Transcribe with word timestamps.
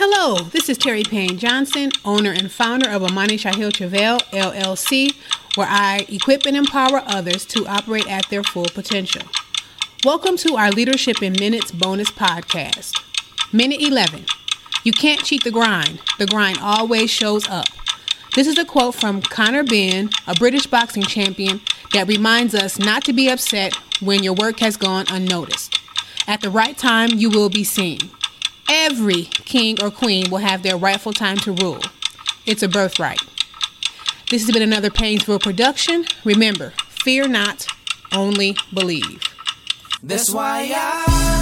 Hello, 0.00 0.36
this 0.36 0.68
is 0.68 0.78
Terry 0.78 1.02
Payne 1.02 1.38
Johnson, 1.38 1.90
owner 2.04 2.30
and 2.30 2.52
founder 2.52 2.88
of 2.88 3.02
Amani 3.02 3.36
Shahil 3.36 3.72
Travail 3.72 4.18
LLC, 4.30 5.12
where 5.56 5.66
I 5.68 6.06
equip 6.08 6.46
and 6.46 6.56
empower 6.56 7.02
others 7.04 7.44
to 7.46 7.66
operate 7.66 8.08
at 8.08 8.28
their 8.28 8.44
full 8.44 8.68
potential. 8.72 9.22
Welcome 10.04 10.36
to 10.36 10.54
our 10.54 10.70
Leadership 10.70 11.20
in 11.20 11.32
Minutes 11.32 11.72
bonus 11.72 12.12
podcast. 12.12 12.92
Minute 13.52 13.82
11. 13.82 14.26
You 14.84 14.92
can't 14.92 15.24
cheat 15.24 15.42
the 15.42 15.50
grind. 15.50 16.00
The 16.20 16.26
grind 16.26 16.58
always 16.62 17.10
shows 17.10 17.48
up. 17.48 17.66
This 18.36 18.46
is 18.46 18.56
a 18.56 18.64
quote 18.64 18.94
from 18.94 19.20
Conor 19.20 19.64
Benn, 19.64 20.10
a 20.28 20.34
British 20.36 20.68
boxing 20.68 21.02
champion, 21.02 21.60
that 21.92 22.06
reminds 22.06 22.54
us 22.54 22.78
not 22.78 23.04
to 23.06 23.12
be 23.12 23.28
upset 23.28 23.74
when 24.00 24.22
your 24.22 24.34
work 24.34 24.60
has 24.60 24.76
gone 24.76 25.06
unnoticed. 25.10 25.76
At 26.28 26.40
the 26.40 26.50
right 26.50 26.78
time, 26.78 27.14
you 27.14 27.30
will 27.30 27.50
be 27.50 27.64
seen. 27.64 28.12
Every 28.68 29.24
king 29.24 29.82
or 29.82 29.90
queen 29.90 30.30
will 30.30 30.38
have 30.38 30.62
their 30.62 30.76
rightful 30.76 31.12
time 31.12 31.38
to 31.38 31.52
rule. 31.52 31.80
It's 32.46 32.62
a 32.62 32.68
birthright. 32.68 33.20
This 34.30 34.44
has 34.44 34.52
been 34.52 34.62
another 34.62 34.90
Paynesville 34.90 35.42
production. 35.42 36.04
Remember, 36.24 36.72
fear 36.88 37.26
not, 37.26 37.66
only 38.12 38.56
believe. 38.74 39.22
That's 40.02 40.30
why 40.30 40.70
I 40.74 41.37